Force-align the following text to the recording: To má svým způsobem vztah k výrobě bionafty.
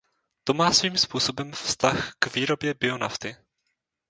To 0.43 0.53
má 0.53 0.71
svým 0.73 0.97
způsobem 0.97 1.51
vztah 1.51 2.13
k 2.19 2.35
výrobě 2.35 2.73
bionafty. 2.73 3.35